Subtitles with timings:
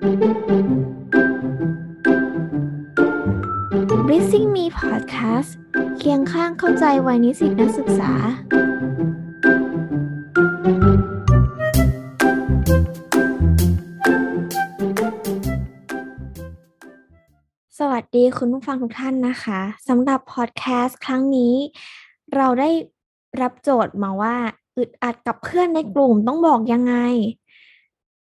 [0.00, 0.04] b r
[4.16, 5.50] i s i n g Me Podcast
[5.98, 8.12] เคียงข้างเข้าใจวัยนิสิตนักศึกษา
[17.78, 21.54] สวัสดีคุณผู้ฟังทุกท่านนะคะสำหรับพอดแคสต์ครั้งนี้
[22.34, 22.70] เราได้
[23.40, 24.36] รับโจทย์มาว่า
[24.76, 26.94] อึดอัดกับเพื่อนในกลุ่มต้องบอกยังไง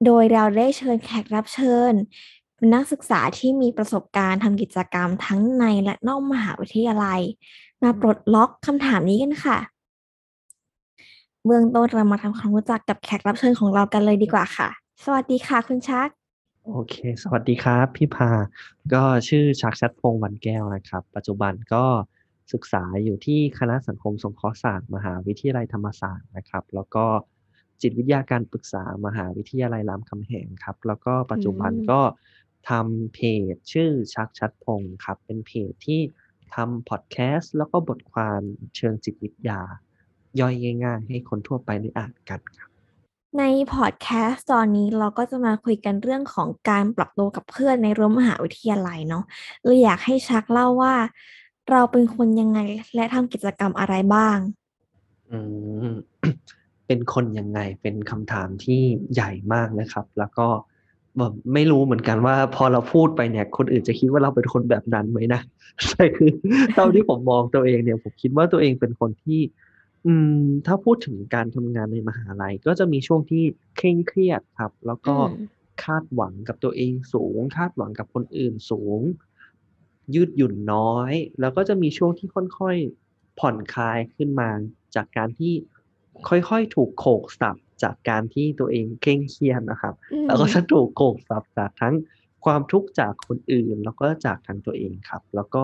[0.05, 1.93] โดยเราได้เชิญแขกรับเชิญ
[2.73, 7.21] นักศึกษาที่มีประสบการณ์ทำกิจกรรมทั้งในและนอกมหาวิทยาลัย
[7.83, 9.57] มาปลดล็อกคำถามนี้กันค่ะ
[11.46, 14.70] เบื้องต้นเรามาทำความรู้จักกับแขกรับเชิญของเรากันเลยดีกว่าค่ะ
[15.04, 16.09] สวัสดีค่ะคุณชัก
[16.68, 18.31] โอเค สวัสดีครับ พี่พา
[18.93, 21.86] ก็ชื่อชักชัดพงวันแก้วนะครับ ปัจจุบันก็
[22.54, 27.06] ศึกษาอยู่ที่คณะสังคมสงเคราะห์ศาสตร์ มหาวิทยาลัยธรรมศาสตร์นะครับ แล้วก็
[27.82, 32.02] จิตวิทยาการปรึกษามหาวิทยาลัยรามคำแหงครับ แล้วก็ปัจจุบันก็
[32.70, 33.20] ทำเพ
[33.53, 36.02] จชื่อชักชัดพงศ์ครับ เป็นเพจที่
[36.56, 38.42] ทำพอดแคสต์แล้วก็บทความ
[38.76, 39.59] เชิงจิตวิทยา
[40.40, 40.53] ย่อย
[40.84, 42.70] ง่ายๆ ให้คนทั่วไปได้อ่านกันครับ
[43.38, 49.23] ในพอดแคสต์ตอนนี้เราก็จะมาคุยกันเรื่องของการปรับตัวกับเพื่อนในรั้วมหาวิทยาลัยเนาะ
[49.64, 50.96] เลยอยากให้ชักเล่าว่า
[51.72, 52.59] เราเป็นคนยังไง
[52.96, 54.38] และทำกิจกรรมอะไรบ้าง
[55.31, 55.40] อื
[55.88, 55.94] ม
[56.90, 58.82] เป็นคนยังไงเป็นคำถามที่
[59.14, 60.48] ใหญ่มากนะครับ แล้วก็
[61.18, 65.42] แบบไม่รู้เหมือนกันว่า พอเราพูดไปเนี่ย คนอื่นจะคิดว่าเราเป็นคนแบบนั้นไหมนะ
[65.88, 66.31] ใช่คือ
[66.73, 69.42] เท่าที่ผมมองตัวเองเนี่ย ผมคิดว่าตัวเองเป็นคนที่
[70.06, 73.44] อืม ถ้าพูดถึงการทำงานในมหาลัย ก็จะมีช่วงที่
[73.78, 75.34] เคร่งเครียดครับ แล้วก็อืม
[75.84, 79.02] คาดหวังกับตัวเองสูง คาดหวังกับคนอื่นสูง
[80.16, 84.50] ยืดหยุ่นน้อย แล้วก็จะมีช่วงที่ค่อยๆผ่อนคลายขึ้นมา
[84.96, 85.53] จากการที่
[86.30, 91.95] ค่อยๆ ถูกโขกสับจากการที่ตัวเองเคร่งเครียดนะครับอืมแล้วก็จะถูกโขกสับจากทั้ง
[92.45, 95.64] ความทุกข์จากคนอื่น แล้วก็จากทางตัวเองครับ แล้วก็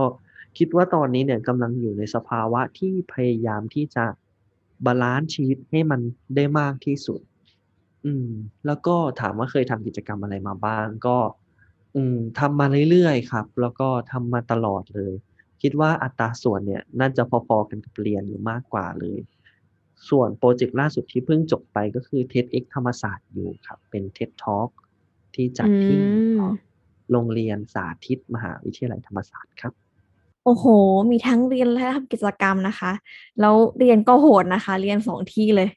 [0.58, 4.06] คิดว่าตอนนี้เนี่ยกำลังอยู่ในสภาวะที่พยายามที่จะ
[4.86, 6.02] balance ชีวิตให้มัน
[6.36, 7.22] ได้มากที่สุด
[8.06, 8.30] อืม
[8.66, 11.18] แล้วก็ถามว่าเคยทำกิจกรรมอะไรมาบ้างก็
[11.96, 15.14] อืมทำมาเรื่อยๆครับ แล้วก็ทำมาตลอดเลย
[15.62, 19.20] คิดว่าอัตราส่วนเนี่ย น่าจะพอๆกันกับเรียนอยู่มากกว่าเลย
[20.10, 24.70] ส่วนโปรเจกต์ล่าสุดที่เพิ่งจบไปก็คือ TEDx ธรรมศาสตร์อยู่ครับ เป็น TED Talk
[25.36, 26.42] ที่จัดที่อืม
[27.12, 29.74] โรงเรียนสาธิตมหาวิทยาลัยธรรมศาสตร์ครับ
[30.44, 30.66] โอ้โห
[31.12, 32.92] มีทั้งเรียนและทำกิจกรรมนะคะ
[33.40, 35.70] แล้วเรียนก็โหดนะคะ เรียนสองที่เลย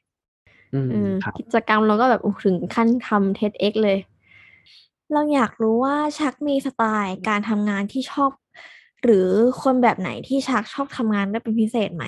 [0.73, 3.97] อืมอืมครับกิจกรรมเราก็แบบโอ้ถึงขั้นทำ TEDx เลย
[5.13, 8.31] เราอยากรู้ว่าชักมีสไตล์การทำงานที่ชอบ
[9.03, 9.27] หรือ
[9.61, 12.05] คนแบบไหนที่ชักชอบทำงานได้เป็นพิเศษไหม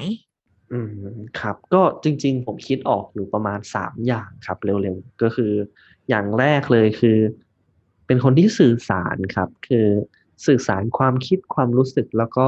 [0.72, 0.94] อืม
[1.40, 5.54] ครับ ก็จริง ๆ ผมคิดออกอยู่ประมาณสามอย่างครับ เร็วๆ ก็คือ
[6.10, 7.18] อย่างแรกเลยคือ
[8.08, 9.88] เป็นคนที่สื่อสารครับ คือ
[10.46, 12.48] สื่อสารความคิดความรู้สึกแล้วก็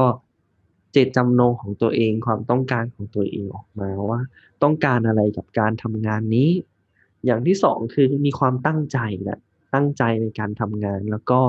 [0.92, 4.20] เจตจำนงของตัวเองความต้องการของตัวเองออกมาว่า
[4.62, 6.50] ต้องการอะไรกับการทำงานนี้
[7.24, 9.38] อย่างที่สองคือมีความตั้งใจแหละ
[9.74, 11.40] ตั้งใจในการทำงานแล้วก็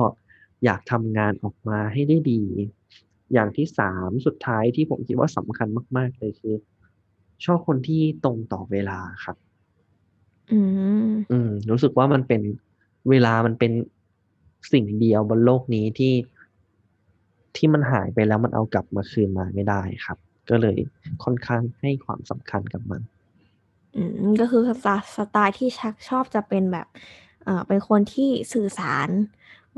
[0.64, 2.42] อยากทำงานออกมาให้ได้ดี
[3.32, 6.54] อย่างที่สามสุดท้ายที่ผมคิดว่าสำคัญมาก ๆ เลยคือ
[7.44, 9.36] ชอบคนที่ตรงต่อเวลาครับ
[10.52, 10.60] อื
[11.08, 12.42] ม อืม รู้สึกว่ามันเป็น
[13.10, 13.72] เวลามันเป็น
[14.72, 16.14] สิ่งเดียวบนโลกนี้ที่
[17.56, 20.18] ที่มันหายไปแล้วมันเอากลับมาคืนมาไม่ได้ครับ
[20.50, 20.76] ก็เลย
[21.24, 23.02] ค่อนข้างให้ความสำคัญกับมัน
[23.96, 26.86] อืม ก็คือสไตล์สไตล์ที่ชักชอบจะเป็นแบบ
[27.44, 29.08] เอ่อเป็นคนที่สื่อสาร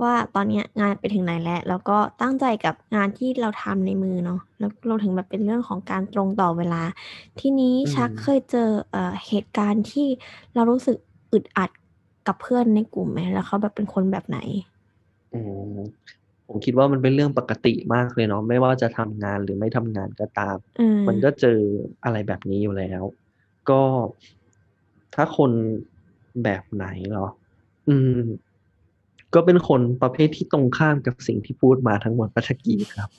[0.03, 6.82] ว่าตอนเนี้ยงานไปถึงไหนแล้วแล้วก็ตั้งใจกับงานที่เราทำในมือเนาะแล้วเราถึงแบบเป็นเรื่องของการตรงต่อเวลา
[7.41, 10.06] ทีนี้อืมชักเคยเจอเอ่อเหตุการณ์ที่
[10.54, 10.97] เรารู้สึก
[11.32, 11.70] อึดอัด
[12.26, 14.38] กับเพื่อนในกลุ่มไหมแล้วเขาแบบเป็นคนแบบไหน
[15.32, 15.41] อื
[15.75, 15.76] ม
[16.47, 21.59] ผมคิดว่ามันเป็นเรื่องปกติมากเลยเนาะไม่ว่าจะทำงานหรือไม่ทำงานก็ตามอืมมันก็เจอ
[22.04, 23.03] อะไรแบบนี้อยู่แล้ว
[23.70, 23.82] ก็
[25.15, 25.50] ถ้าคน
[26.42, 27.26] แบบไหนเหรอ
[27.88, 28.10] อืม
[29.34, 33.10] ก็เป็นคนประเภทที่ตรงข้ามกับสิ่งที่พูดมาทั้งหมดปัจกีครับ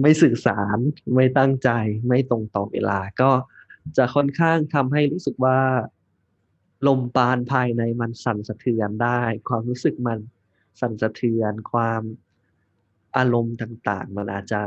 [0.00, 0.78] ไม่สื่อสาร
[1.14, 1.70] ไม่ตั้งใจ
[2.08, 3.30] ไม่ตรงต่อเวลา ก็
[3.96, 5.58] จะค่อนข้างทำให้รู้สึกว่า
[6.86, 10.18] ลมปานภายในมันสั่นสะเทือนได้ ความรู้สึกมัน
[10.80, 12.02] สั่นสะเทือนความ
[13.16, 14.60] อารมณ์ต่างๆ มันอาจจะ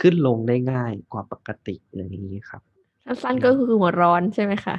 [0.00, 2.62] ขึ้นลงได้ง่ายกว่าปกติอะไรอย่างนี้ครับ
[3.04, 4.76] สั้นๆก็คือหัวร้อนใช่ไหมคะ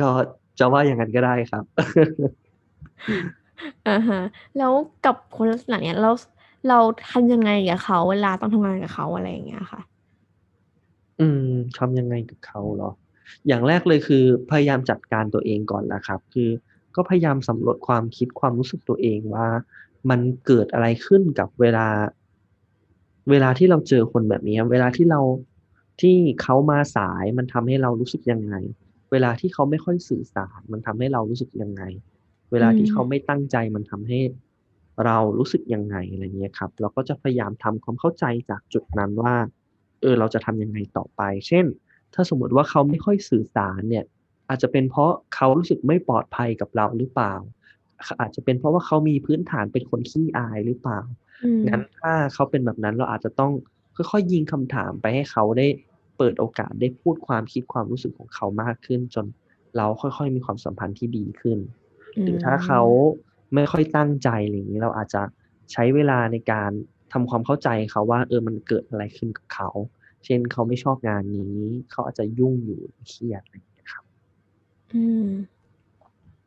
[0.00, 0.10] ก็
[0.58, 1.64] จะว่าอย่างนั้นก็ได้ครับ
[3.88, 4.20] อ่าฮะ
[4.58, 4.72] แล้ว
[5.06, 6.10] กับคนลักษณะเนี้ย เรา
[6.68, 6.78] เรา
[7.10, 9.80] ทำยังไงกับเขา เวลาต้องทำงานกับเขาอะไรอย่างเงี้ยค่ะ
[11.20, 12.90] อืมทำยังไงกับเขาเหรอ
[13.46, 16.50] อย่างแรกเลยคือ พยายามจัดการตัวเองก่อนแหละครับ คือ
[16.96, 19.46] ก็พยายามสำรวจความคิดความรู้สึกตัวเองว่า
[20.10, 21.86] มันเกิดอะไรขึ้นกับเวลา
[23.30, 25.20] เวลาที่เราเจอคนแบบนี้ เวลาที่เรา
[26.00, 28.54] ที่เขามาสายมันทำให้เรารู้สึกยังไง
[29.10, 31.82] เวลาที่เขาไม่ค่อยสื่อสาร มันทำให้เรารู้สึกยังไง
[32.52, 34.20] เวลาที่เขาไม่ตั้งใจมันทำให้
[35.04, 39.34] เรารู้สึกยังไงอะไรเงี้ยครับ เราก็จะพยายามทำความเข้าใจจากจุดนั้นว่า
[40.00, 41.66] เออเราจะทำยังไงต่อไป เช่น
[42.14, 44.04] ถ้าสมมติว่าเขาไม่ค่อยสื่อสารเนี่ย
[44.48, 47.34] อาจจะเป็นเพราะเขารู้สึกไม่ปลอดภัยกับเราหรือเปล่า
[48.20, 51.00] อาจจะเป็นเพราะว่าเขามีพื้นฐานเป็นคนขี้อายหรือเปล่า
[51.44, 53.52] อืมงั้นถ้าเขาเป็นแบบนั้นเราอาจจะต้อง
[53.96, 55.66] ค่อยๆยิงคำถามไปให้เขาได้
[56.18, 59.26] เปิดโอกาสได้พูดความคิดความรู้สึกของเขามากขึ้น จน
[59.76, 61.58] เราค่อยๆ มีความสัมพันธ์ที่ดีขึ้น
[62.22, 62.80] หรือถ้าเขา
[63.54, 65.22] ไม่ค่อยตั้งใจอะไรอย่างนี้เราอาจจะ
[65.72, 66.70] ใช้เวลาในการ
[67.12, 69.68] ทำความเข้าใจเขาว่า เออมันเกิดอะไรขึ้นกับเขา
[70.24, 71.58] เช่นเขาไม่ชอบงานนี้
[71.90, 74.04] เขาอาจจะยุ่งอยู่เครียดอะไรอย่างเงี้ยครับ
[74.92, 75.26] อืม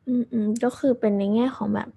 [0.06, 1.88] อืมอืมก็คือเป็นในแง่ของแบบ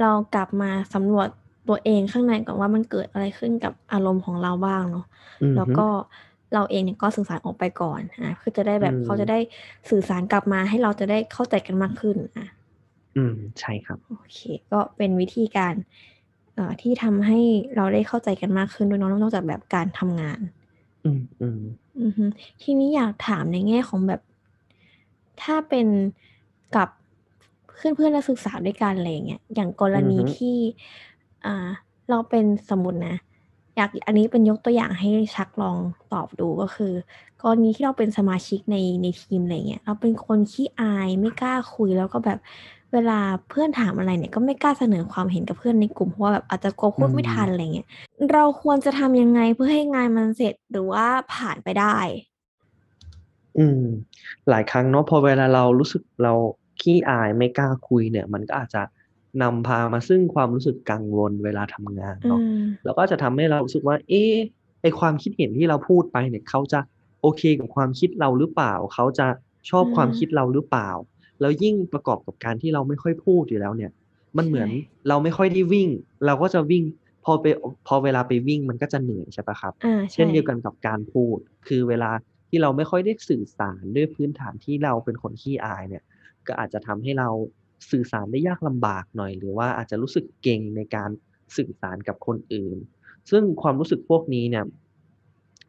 [0.00, 1.28] เรากลับมาสำรวจ
[1.68, 5.04] ตัวเองข้างในก่อนว่ามันเกิดอะไรขึ้นกับอารมณ์ของเราบ้างเนาะ
[5.42, 5.86] อือแล้วฮึก็
[6.54, 9.38] เราเองเนี่ยก็สื่อสารออกไปก่อนอะคือจะได้แบบอืมเขาจะได้
[9.90, 12.46] สื่อสารกลับมาให้เราจะได้เข้าใจกันมากขึ้นอะ
[13.16, 14.40] อืมใช่ครับ โอเค
[14.70, 15.74] ก็เป็นวิธีการ
[16.54, 17.40] เอ่อที่ทำให้
[17.76, 20.40] เราได้เข้าใจกันมากขึ้นด้วยเนาะนอกจากแบบการทำงาน
[21.04, 21.60] อืมอืม
[22.02, 22.24] อือฮึ
[22.62, 24.20] ทีนี้อยากถามในแง่ของแบบ
[25.42, 25.86] ถ้าเป็น
[26.76, 26.88] กับ
[27.74, 30.56] เพื่อนเพื่อนนักศึกษาด้วยกันอะไรอย่างเงี้ยอย่างกรณีอือฮึที่
[31.44, 31.68] อ่า
[32.10, 33.16] เราเป็นสมมตินะ
[33.76, 35.76] อยากอันนี้เป็นยกตัวอย่างให้ชักลอง
[36.12, 36.92] ตอบดูก็คือ
[37.42, 42.38] กรณีที่เราเป็นสมาชิกในในทีมอะไรเงี้ยเราเป็นคนขี้อายไม่กล้าคุยแล้วก็แบบ
[42.94, 47.88] เวลาเพื่อนถามอะไรเนี่ยก็ไม่กล้าเสนอความเห็นกับเพื่อนในกลุ่มเพราะว่าแบบอาจจะกลัวพูดไม่ทันอะไรเงี้ย
[48.32, 51.96] เราควรจะทำยังไงเพื่อให้งานมันเสร็จหรือว่าผ่านไปได้
[53.58, 53.82] อืม
[54.50, 56.32] หลายครั้งเนาะพอเวลาเรารู้สึกเรา
[56.80, 58.82] ขี้อายไม่กล้าคุยเนี่ย มันก็อาจจะ
[59.42, 64.32] นำพามาซึ่งความรู้สึกกังวลเวลาทำงานอืเนาะมแล้วก็จะทำให้เรารู้สึกว่า เอ๊ะ
[64.82, 66.80] ไอความคิดเห็นที่เราพูดไปเนี่ยเขาจะ
[67.20, 69.26] โอเคกับความคิดเราหรือเปล่า เขาจะ
[69.70, 70.90] ชอบอืมความคิดเราหรือเปล่า
[71.40, 73.90] แล้วยิ่งประกอบกับการที่เราไม่ค่อยพูดอยู่แล้วเนี่ย
[74.36, 75.88] มันเหมือนใช่เราไม่ค่อยได้วิ่ง
[76.26, 76.82] เราก็จะวิ่ง
[77.24, 77.46] พอไป
[77.86, 81.38] พอเวลาไปวิ่งมันก็จะเหนื่อยใช่ปะครับอ่าเช่ใช่นเดียวกันกับการพูด
[81.68, 82.10] คือเวลา
[82.48, 86.04] ที่เราไม่ค่อยได้สื่อสารด้วยพื้นฐานที่เราเป็นคนขี้อายเนี่ย
[86.46, 87.28] ก็อาจจะทำให้เรา
[87.90, 91.10] สื่อสารได้ยากลำบากหน่อย หรือว่าอาจจะรู้สึกเกร็งในการ
[91.56, 92.76] สื่อสารกับคนอื่น
[93.30, 94.64] ซึ่งความรู้สึกพวกนี้เนี่ย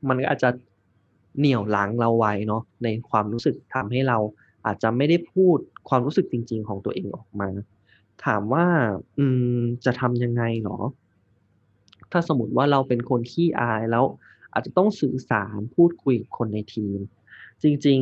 [0.07, 0.49] มันก็อาจจะ
[1.39, 4.17] เหนี่ยวรั้งเราไว้เนาะในความรู้สึกทำให้เรา
[4.65, 5.57] อาจจะไม่ได้พูด
[5.89, 7.49] ความรู้สึกจริง ๆ ของตัวเองออกมา
[8.25, 8.65] ถามว่า
[9.17, 9.25] อื
[9.57, 10.79] ม จะทำยังไงเหรอ
[12.11, 14.05] ถ้าสมมติว่าเราเป็นคนขี้อายแล้ว
[14.53, 16.99] อาจจะต้องสื่อสารพูดคุยกับคนในทีม
[17.63, 17.99] จริง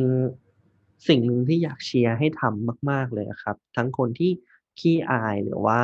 [0.52, 4.30] ๆ สิ่งหนึ่งที่อยากเชียร์ให้ทำมาก ๆ เลยอะครับ ทั้งคนที่
[4.80, 5.80] ขี้อายหรือว่า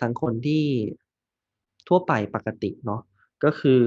[0.00, 0.64] ทั้งคนที่
[1.88, 3.00] ทั่วไปปกติเนาะ
[3.44, 3.80] ก็คือ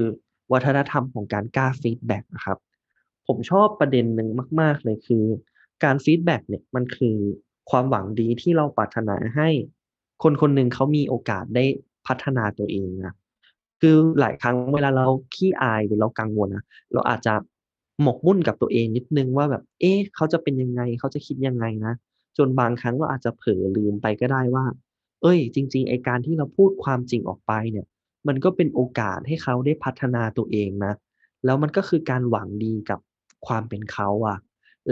[0.52, 2.58] วัฒนธรรมของการกล้า feedback อะครับ
[3.26, 4.28] ผมชอบประเด็นหนึ่ง
[4.60, 5.24] มาก ๆ เลยคือ
[5.84, 7.16] การ feedback เนี่ยมันคือ
[7.70, 9.48] ความหวังดีที่เราปรารถนาให้
[10.22, 11.64] คนคนหนึ่งเขามีโอกาสได้
[12.06, 13.14] พัฒนาตัวเองอะ
[13.80, 17.34] คือหลายครั้งเวลาเราขี้อายหรือเรากังวลอะเราอาจจะ
[18.02, 21.92] หมกมุ่นกับตัวเองนิดนึงว่าแบบ เอ๊ะเขาจะเป็นยังไงเขาจะคิดยังไงนะ
[22.38, 24.64] จนบางครั้งเราอาจจะเผลอลืมไปก็ได้ว่า
[25.22, 27.86] เฮ้ย จริง ๆไอการที่เราพูดความจริงออกไปเนี่ย
[28.28, 30.92] มันก็เป็นโอกาสให้เขาได้พัฒนาตัวเองนะ
[31.44, 33.00] แล้วมันก็คือการหวังดีกับ
[33.46, 34.38] ความเป็นเขาอะ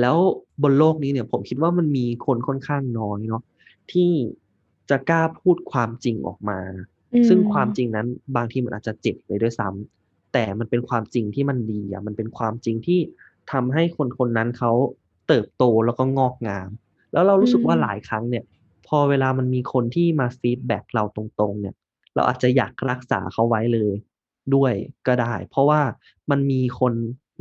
[0.01, 0.17] แล้ว
[0.63, 3.43] บนโลกนี้เนี่ยผมคิดว่ามันมีคนค่อนข้างน้อยเนาะ
[3.93, 4.11] ที่
[4.91, 6.61] จะกล้าพูดความจริงออกมา
[7.13, 13.01] อืซึ่งมความจริงนั้นบางทีมันอาจจะเจ็บเลยด้วยซ้ำแต่มันเป็นความจริงที่มันดีอะมันเป็นความจริงที่
[13.53, 14.73] ทำให้คนคนนั้นเขา
[15.29, 16.69] เติบโตแล้วก็งอกงาม
[17.13, 18.45] แล้วเราอืรู้สึกว่าหลายครั้งเนี่ย
[18.87, 21.75] พอเวลามันมีคนที่มา feedback เราตรงๆ เนี่ย
[22.15, 23.93] เราอาจจะอยากรักษาเขาไว้เลย
[24.55, 24.73] ด้วย
[25.07, 25.81] ก็ได้ เพราะว่า
[26.31, 26.93] มันมีคน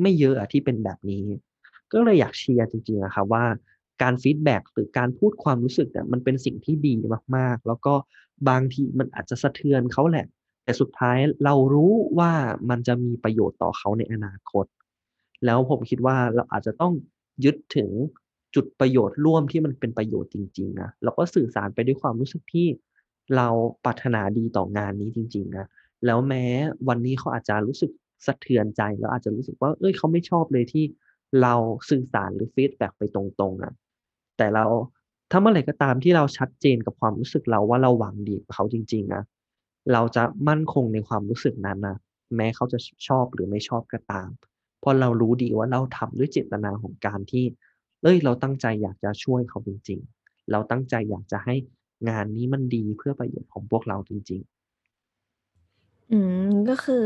[0.01, 1.25] ไม่เยอะอะที่เป็นแบบนี้
[1.93, 3.45] ก็เลยอยากเชียร์จริงๆอะครับว่า
[4.01, 6.93] การ feedback หรือการพูดความรู้สึกเนี่ยมันเป็นสิ่งที่ดี
[7.35, 7.93] มากๆ แล้วก็
[8.49, 10.25] บางทีมันอาจจะสะเทือนเขาแหละ
[10.63, 12.31] แต่สุดท้ายเรารู้ว่า
[12.69, 14.65] มันจะมีประโยชน์ต่อเขาในอนาคต
[15.45, 16.93] แล้วผมคิดว่าเราอาจจะต้อง
[17.45, 17.89] ยึดถึง
[18.55, 22.67] จุดประโยชน์ร่วมที่มันเป็นประโยชน์จริงๆนะแล้วก็สื่อสารไปด้วยความรู้สึกที่
[23.35, 23.47] เรา
[23.85, 25.65] ปรารถนาดีต่องานนี้จริงๆนะ
[26.05, 26.45] แล้วแม้
[26.87, 27.91] วันนี้เขาอาจจะรู้สึก
[28.25, 30.85] สะเทือนใจแล้วอาจจะรู้สึกว่าเฮ้ยเขาไม่ชอบเลยที่
[31.41, 31.53] เรา
[31.89, 33.73] สื่อสารหรือฟีดแบ็กไปตรงๆอะ
[34.37, 34.65] แต่เรา
[35.31, 39.23] ถ้าเมื่อไหร่ก็ตามที่เราชัดเจนกับความรู้สึกเราว่าเราหวังดีกับเขาจริงๆนะ
[39.93, 41.97] เราจะมั่นคงในความรู้สึกนั้นนะ
[42.35, 44.29] แม้เขาจะชอบหรือไม่ชอบก็ตาม
[44.79, 47.45] เพราะเรารู้ดีว่าเราทำด้วยเจตนาของการที่
[48.01, 51.55] เฮ้ยเราตั้งใจอยากจะช่วยเขาจริง ๆ เราตั้งใจอยากจะให้
[52.09, 57.03] งานนี้มันดีเพื่อประโยชน์ของพวกเราจริง ๆ อืมก็คือ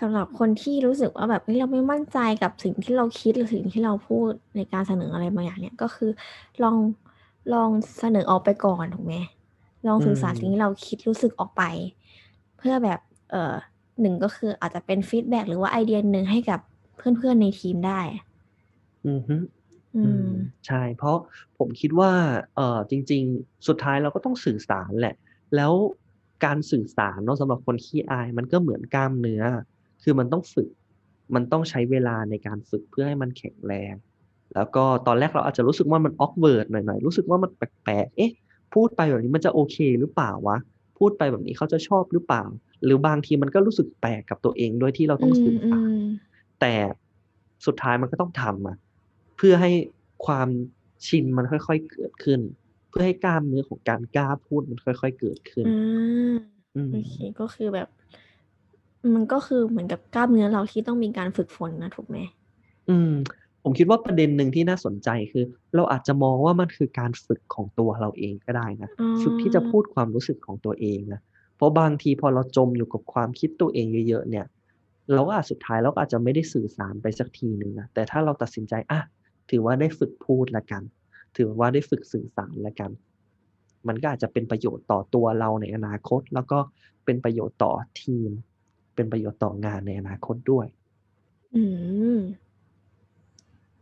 [0.00, 6.10] สำหรับคนที่รู้สึกว่าแบบเฮ้ยเราไม่มั่นใจกับสิ่งที่เราคิดหรือสิ่งที่เราพูดในการเสนออะไรบางอย่างเนี่ยก็คือ
[6.62, 6.76] ลอง
[7.52, 9.14] ลองเสนอออกไปก่อนถูกไหม
[9.86, 11.62] ลองอืสื่อสารสิ่งมที่เราคิดรู้สึกออกไป
[12.58, 13.54] เพื่อแบบเอ่อ
[14.00, 16.60] 1ก็คืออาจจะเป็นฟีดแบ็กหรือว่าไอเดียหนึ่งให้กับ
[16.96, 18.00] เพื่อนๆในทีมได้
[19.06, 19.36] อือฮึ
[19.94, 20.30] อือืมม
[20.66, 21.16] ใช่ เพราะ
[21.58, 22.12] ผมคิดว่า
[22.56, 25.14] เอ่อจริง ๆ สุดท้ายเราก็ต้องสื่อสารแหละ
[25.56, 25.72] แล้ว
[26.44, 29.42] การสื่อสารเนาะสำหรับคนขี้อายมันก็เหมือนกล้ามเนื้อ
[30.04, 30.68] คือมันต้องฝึก
[31.34, 33.94] มันต้องใช้เวลาในการฝึกเพื่อให้มันแข็งแรง
[34.54, 38.32] แล้วก็ตอนแรกเราอาจจะรู้สึกว่ามัน awkward หน่อยๆ รู้สึกว่ามันแปลกๆ เอ๊ะ
[38.74, 40.58] พูดไปแบบนี้มันจะโอเคหรือเปล่าวะ
[40.98, 42.44] พูดไปแบบนี้เขาจะชอบหรือเปล่า
[42.84, 46.74] หรือบางทีมันก็รู้สึกแปลกกับตัวเองด้วยที่เราอืต้องสื่อสารมแต่
[47.66, 48.76] สุดท้ายมันก็ต้องทำอะ
[49.36, 49.72] เพื่อให้
[50.26, 50.48] ความ
[51.06, 52.40] ชินมันค่อยๆเกิดขึ้น
[52.88, 56.34] เพื่อให้กล้ามเนื้อของการกล้าพูดมันค่อย ๆเกิดขึ้นอา
[56.74, 57.88] อืโอเคมก็คือแบบ
[59.14, 62.16] มันก็คือเหมือนกับกล้ามเนื้อเราที่ต้องมีการฝึกฝนนะถูกไหม?
[62.88, 63.12] อืม
[63.62, 65.44] ผมคิดว่าประเด็นหนึ่งที่น่าสนใจคือ
[65.74, 71.20] เราอาจจะมองว่ามันคือการฝึกของตัวเราเองก็ได้นะอ๋อฝึกที่จะพูดความรู้สึกของตัวเองนะ
[71.56, 74.46] เพราะบางทีพอเราจมอยู่กับความคิดตัวเองเยอะๆเนี่ย
[75.12, 79.00] เราก็อาจสุดท้ายเราก็อาจจะไม่ได้สื่อสารไปสักทีหนึ่งนะแต่ถ้าเราตัดสินใจอะ
[79.50, 80.82] ถือว่าได้ฝึกพูดแล้วกัน
[81.36, 82.90] ถือว่าได้ฝึกสื่อสารแล้วกัน
[83.88, 86.58] มันก็อาจจะเป็นประโยชน์ต่อตัวเราในอนาคต แล้วก็
[87.04, 88.30] เป็นประโยชน์ต่อทีม
[88.94, 90.66] เป็นประโยชน์ต่องานในอนาคตด้วย
[91.54, 91.62] อื
[92.16, 92.18] ม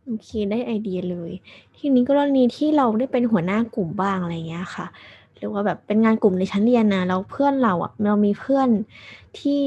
[0.05, 1.31] โอเคได้ไอเดียเลย
[1.77, 4.85] ทีนี้กรณีที่เราได้เป็นหัวหน้ากลุ่มบ้างอะไรอย่างเงี้ยค่ะ
[5.37, 8.69] หรือว่าแบบเป็นงานกลุ่มในชั้นเรียนนะแล้วเพื่อนเราอะเรามีเพื่อน
[9.39, 9.61] ที่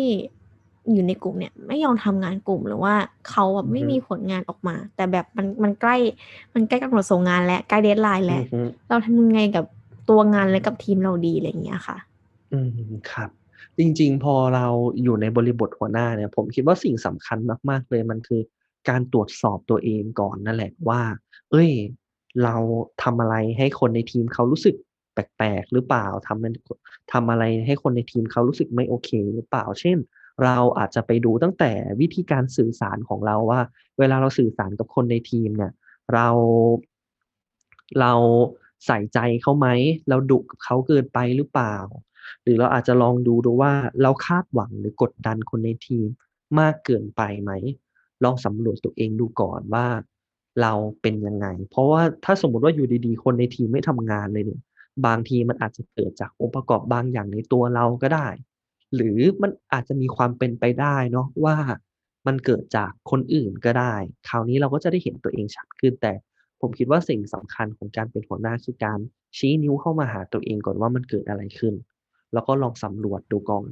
[0.92, 2.94] อยู่ในกลุ่มเนี่ย ไม่ยอมทำงานกลุ่มหรือว่า
[3.28, 5.96] เขาอะอือไม่ฮึมีผลงานออกมา แต่แบบมันมันใกล้
[6.54, 9.64] มันใกล้กำหนดส่งงานแล้วใกล้ deadline อืแล้วอฮึเราทำยังไงกับ
[10.08, 11.96] ตัวงานและกับทีมเราดีอะไรอย่างเงี้ยค่ะ?
[12.50, 12.68] อืม
[13.06, 13.30] ครับ
[13.78, 14.66] จริง ๆ พอเรา
[15.02, 17.38] อยู่ในบริบทหัวหน้าเนี่ย ผมคิดว่าสิ่งสำคัญ
[17.70, 18.40] มาก ๆ เลยมันคือ
[18.88, 21.02] การตรวจสอบตัวเองก่อนนั่นแหละว่า
[21.50, 21.70] เฮ้ย
[22.44, 22.56] เรา
[23.02, 24.76] ทำอะไรให้คนในทีมเขารู้สึก
[25.12, 26.54] แปลกๆหรือเปล่าทำน
[27.12, 29.98] ทำอะไรให้คนในทีมเขารู้สึกไม่โอเค หรือเปล่า เช่น
[30.44, 33.60] เราอาจจะไปดูตั้งแต่วิธีการสื่อสารของเราว่า
[33.98, 35.72] เวลาเราสื่อสารกับคนในทีมเนี่ย
[36.14, 36.28] เรา
[38.00, 38.12] เรา
[38.86, 39.66] ใส่ใจเขาไหม
[40.08, 41.76] เราดุกับเขาเกินไปหรือเปล่า
[42.42, 46.06] หรือเราอาจจะลองดูดูว่าเราคาดหวังหรือกดดันคนในทีม
[46.58, 47.52] มากเกินไปไหม
[48.24, 49.86] ลองสำรวจตัวเองดูก่อนว่า
[50.62, 54.60] เราเป็นยังไง เพราะว่าถ้าสมมติว่าอยู่ดีๆ คนในทีมไม่ทำงานเลยเนี่ย
[55.06, 58.28] บางทีมันอาจจะเกิดจากองค์ประกอบบางอย่างในตัวเราก็ได้
[58.94, 61.56] หรือมันอาจจะมีความเป็นไปได้เนาะว่า
[62.26, 63.94] มันเกิดจากคนอื่นก็ได้
[64.28, 66.12] คราวนี้เราก็จะได้เห็นตัวเองชัดขึ้น แต่
[66.60, 68.98] ผมคิดว่าสิ่งสำคัญของการเป็นหัวหน้าคือการ
[69.36, 71.74] ชี้นิ้วเข้ามาหาตัวเองก่อนว่ามันเกิดอะไรขึ้น
[72.32, 73.68] แล้วก็ลองสำรวจดูก่อน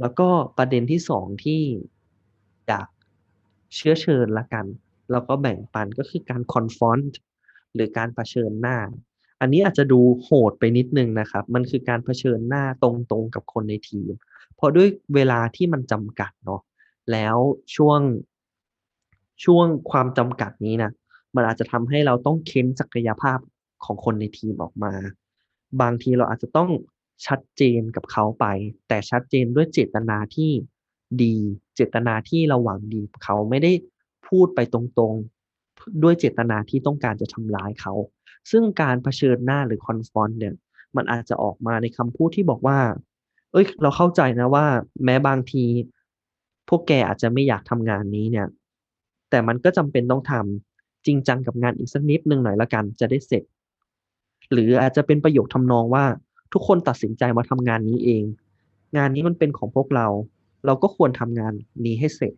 [0.00, 0.28] แล้วก็
[0.58, 1.62] ประเด็นที่2ที่
[2.68, 2.88] อยาก
[3.74, 4.66] เชื้อเชิญล้วกัน
[5.10, 7.12] แล้วก็แบ่งปันก็คือการ confront
[7.74, 8.78] หรือการเผชิญหน้า
[9.40, 14.12] อันนี้อาจจะดูโหดไปนิดนึงนะครับ มันคือการเผชิญหน้าตรงๆกับคนในทีม
[14.54, 16.60] เพราะด้วยเวลาที่มันจำกัดเนาะ
[17.12, 17.36] แล้ว
[17.76, 18.00] ช่วง
[19.44, 20.90] ช่วงความจำกัดนี้นะ
[21.34, 23.38] มันอาจจะทำให้เราต้องเค้นศักยภาพ
[23.84, 24.92] ของคนในทีมออกมา
[25.80, 26.70] บางทีเราอาจจะต้อง
[27.26, 28.46] ชัดเจนกับเขาไป
[28.88, 30.50] แต่ชัดเจนด้วยเจตนาที่
[31.22, 31.36] ดี
[31.76, 33.72] เจตนาที่เราหวังดีเขาไม่ได้
[34.28, 37.94] พูดไปตรงๆ ด้วยเจตนาที่ต้องการจะทำร้ายเขา
[38.50, 40.54] ซึ่งการเผชิญหน้าหรือ confront เนี่ย
[40.96, 42.78] มันอาจจะออกมาในคำพูดที่บอกว่า
[43.52, 44.66] เฮ้ย เราเข้าใจนะว่า
[45.04, 45.64] แม้บางที
[46.68, 48.46] พวกแกอาจจะไม่อยากทำงานนี้เนี่ย
[49.30, 53.42] แต่มันก็จำเป็นต้องทำจริงจังกับงานอีกสักนิดหนึ่งหน่อยล้วกันจะได้เสร็จ
[54.52, 56.04] หรืออาจจะเป็นประโยคทำนองว่า
[56.52, 58.24] ทุกคนตัดสินใจมาทำงานนี้เอง
[58.96, 60.06] งานนี้มันเป็นของพวกเรา
[60.66, 61.52] เราก็ควรทำงาน
[61.84, 62.34] นี้ให้เสร็จ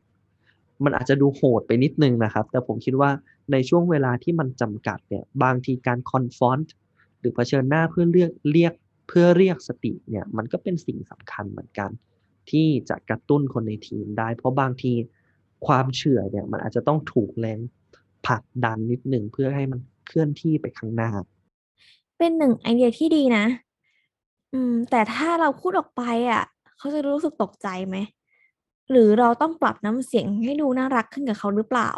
[0.84, 3.10] มันอาจจะดูโหดไปนิดหนึ่งนะครับ แต่ผมคิดว่า
[3.52, 6.68] ในช่วงเวลาที่มันจำกัดเนี่ยบางทีการ confront
[7.18, 8.72] หรือเผชิญหน้าเพื่อเลือกเรียก
[9.08, 11.90] เพื่อเรียกสติเนี่ยมันก็เป็นสิ่งสำคัญเหมือนกัน
[12.50, 14.92] ที่จะกระตุ้นคนในทีมได้ เพราะบางที
[15.66, 17.58] ความเฉื่อยเนี่ยมันอาจจะต้องถูกแรง
[18.26, 21.10] ผลักดันนิดหนึ่งเพื่อให้มันเคลื่อนที่ไปข้างหน้า
[22.18, 23.44] เป็น1ไอเดียที่ดีนะ
[24.52, 26.42] อืม แต่ถ้าเราพูดออกไปอะ
[26.78, 27.96] เขาจะรู้สึกตกใจไหม?
[28.90, 31.90] หรือเราต้องปรับน้ำเสียงให้ดูน่ารักขึ้นกับเขาหรือเปล่า?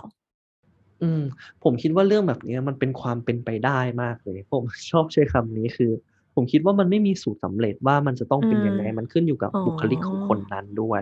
[1.02, 1.22] อืม
[1.64, 5.92] ผมคิดว่าเรื่องแบบเนี้ยมันเป็นความเป็นไปได้มากเลย ผม ชอบใช้คำนี้ คือ
[6.34, 11.00] ผมคิดว่ามันไม่มีสูตรสำเร็จว่า มันจะต้องอืเป็นม ยังไง มันขึ้นอยู่กับอ๋อ บุคลิกของคนนั้นด้วย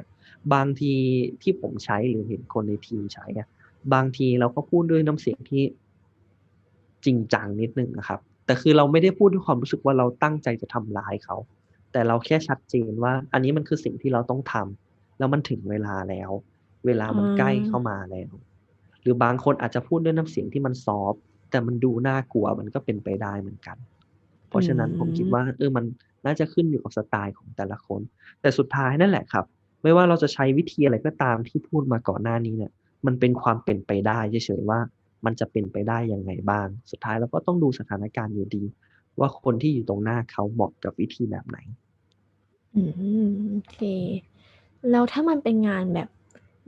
[0.52, 0.92] บางที
[1.42, 3.48] ที่ผมใช้ หรือเห็นคนในทีมใช้อะ
[3.94, 5.62] บางทีเราก็พูดด้วยน้ำเสียงที่
[7.04, 11.36] จริงจังนิดหนึ่งอะครับ แต่คือเราไม่ได้พูดด้วยความรู้สึกว่าเราตั้งใจจะทำร้ายเขา
[11.92, 16.30] แต่เราแค่ชัดเจนว่า อันนี้มันคือสิ่งที่เราต้องทำแล้วมันถึงเวลาแล้ว
[16.86, 18.32] เวลามันใกล้เข้ามาแล้ว
[19.02, 23.76] หรือบางคนอาจจะพูดด้วยน้ำเสียงที่มันซอฟต์แต่มันดูน่ากลัวมันก็เป็นไปได้เหมือนกัน
[24.48, 25.84] เพราะฉะนั้นผมคิดว่าเออมัน
[26.26, 28.00] น่าจะขึ้นอยู่กับสไตล์ของแต่ละคน
[28.40, 29.44] แต่สุดท้ายนั่นแหละครับ
[29.82, 32.72] ไม่ว่าเราจะใช้วิธีอะไรก็ตามที่พูดมาก่อนหน้านี้เนี่ย
[33.06, 34.80] มันเป็นความเป็นไปได้เฉยๆว่า
[35.24, 38.64] มันจะเป็นไปได้ยังไงบ้าง สุดท้ายเราก็ต้องดูสถานการณ์อยู่ดี
[39.18, 41.58] ว่าคนที่อยู่ตรงหน้าเขาเหมาะกับวิธีแบบไหน
[42.74, 42.82] อื
[43.24, 43.78] มโอเค
[44.90, 46.08] แล้วถ้ามันเป็นงานแบบ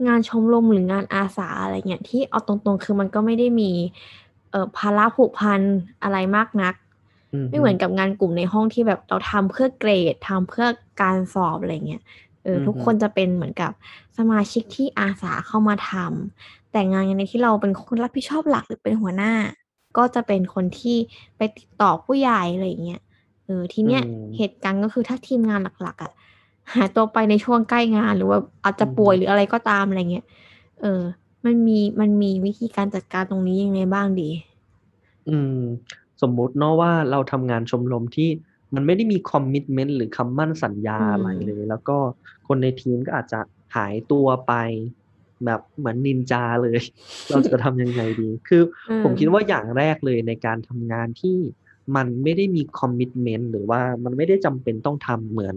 [0.07, 3.71] งานชมรมหรืองานอาสาอะไรเงี้ยที่เอาตรงๆ คือมันก็ไม่ได้มี
[4.51, 5.61] เอ่อภาระผูกพัน
[6.03, 6.75] อะไรมากนัก
[7.49, 10.67] ไม่เหมือนกับงานกลุ่มในห้องที่แบบเราทำเพื่อเกรดทำเพื่อ
[11.01, 12.03] การสอบอะไรเงี้ย
[12.43, 13.71] เออทุกคนจะเป็นเหมือนกับ
[14.17, 19.33] สมาชิกที่อาสาเข้ามาทำ แต่งานในที่เราเป็นคนรับผิดชอบหลักหรือเป็นหัวหน้า
[19.97, 20.97] ก็จะเป็นคนที่
[21.37, 23.01] ไปติดต่อผู้ใหญ่อะไรเงี้ย
[23.45, 24.01] เออทีเนี้ย
[24.37, 26.11] เหตุการณ์ก็คือถ้าทีมงานหลักๆอะ่ะ
[26.73, 30.25] หายตัวไปในช่วงใกล้งานหรือว่าอาจจะป่วยหรืออะไรก็ตามอะไรเงี้ย
[30.81, 31.01] เออ
[31.45, 34.29] มันมีมันมีวิธีการจัดการตรงนี้ยังไงบ้างดี
[35.29, 35.59] อืม
[36.21, 38.29] สมมุติเนาะว่าเราทำงานชมรมที่
[38.75, 41.97] มันไม่ได้มีคอมมิชเมนต์หรือคำมั่นสัญญาอะไรเลย แล้วก็
[42.47, 43.39] คนในทีมก็อาจจะ
[43.75, 44.53] หายตัวไป
[45.45, 46.79] แบบเหมือนนินจาเลย
[47.29, 48.61] เราจะทำยังไงดี คือ
[49.03, 51.37] ผมคิดว่าอย่างแรกเลยในการทำงานที่
[51.95, 55.55] มันไม่ได้มีคอมมิชเมนต์หรือว่ามันไม่ได้จำเป็นต้องทำเหมือน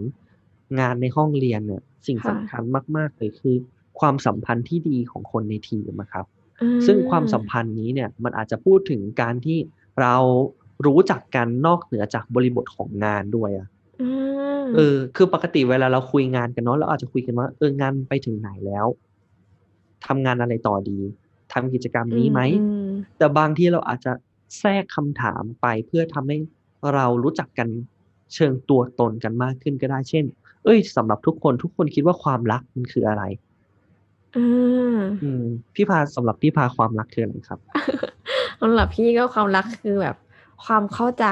[0.79, 2.63] งานในห้องเรียนเนี่ย สิ่งสำคัญ
[2.97, 3.55] มากๆเลยคือ
[3.99, 6.25] ความสัมพันธ์ที่ดีของคนในทีมครับ
[6.85, 9.57] ซึ่งความสัมพันธ์นี้เนี่ยมันอาจจะพูดถึงการที่
[10.01, 10.15] เรา
[10.85, 13.67] รู้จักกันนอกเหนือจากบริบทของงานด้วยอะ
[14.75, 18.85] เออ คือปกติเวลาเราคุยงานกันเนาะเราอาจจะคุยกันว่าเอองานไปถึงไหนแล้ว
[20.05, 20.99] ทำงานอะไรต่อดี
[21.53, 22.41] ทำกิจกรรมนี้ไหม
[23.17, 24.11] แต่บางที่เราอาจจะ
[24.59, 26.37] แทรกคำถามไปเพื่อทำให้
[26.93, 27.67] เรารู้จักกัน
[28.33, 30.25] เชิงตัวตนกันมากขึ้นก็ได้เช่น
[30.63, 33.23] เอ้ยสำหรับทุกคนทุกคนคิดว่าความรักมันคืออะไร
[34.35, 34.43] อื
[35.43, 35.45] ม
[35.75, 37.59] พี่พาสำหรับพี่พาความรักคืออะไรครับ
[38.61, 40.15] สำหรับพี่ก็ความรักคือแบบ
[40.65, 41.25] ความเข้าใจ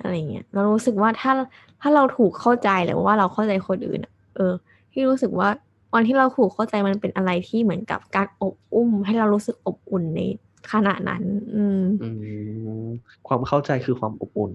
[0.00, 1.32] อะไรเงี้ยเรารู้สึกว่าถ้า
[1.80, 4.00] ถ้าเราถูกเข้าใจหรือว่าเราเข้าใจคนอื่น
[4.36, 4.52] เออ
[4.92, 5.48] พี่รู้สึกว่า
[5.94, 10.20] วันที่เราถูกเข้าใจมันเป็นอะไรที่เหมือนกับการอบอุ้ม ให้เรารู้สึกอบอุ่นใน
[10.72, 11.22] ขณะนั้น
[11.54, 12.08] อืมอื
[12.86, 12.88] ม
[13.28, 14.52] ความเข้าใจคือความอบอุ่น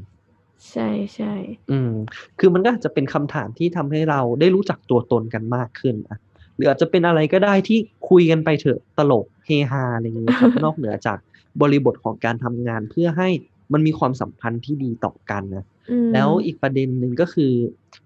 [0.71, 1.33] ใช่ใช่
[1.71, 1.91] อืม
[2.39, 6.17] คือมันก็อาจจะเป็นคำถามที่ทำให้เราได้รู้จักตัวตนกันมากขึ้นอะ
[6.55, 11.17] หรืออาจจะเป็นอะไรก็ได้ที่คุยกันไปเถอะตลกเฮฮาอะไรอย่างนี้ครับนอกเหนือจาก
[11.61, 13.29] บริบทของการทำงานเพื่อให้
[13.73, 15.65] มันมีความสัมพันธ์ที่ดีต่อกันนะ
[16.13, 17.51] แล้วอีกประเด็นหนึ่งก็คือ